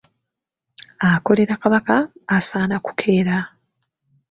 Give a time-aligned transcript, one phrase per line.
[1.09, 1.95] Akolera Kabaka
[2.37, 3.37] asaana kukeera.